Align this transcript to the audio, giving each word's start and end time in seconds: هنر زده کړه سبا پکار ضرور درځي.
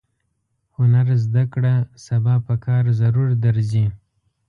هنر 0.77 1.07
زده 1.25 1.43
کړه 1.53 1.73
سبا 2.05 2.35
پکار 2.47 2.83
ضرور 2.99 3.29
درځي. 3.45 3.85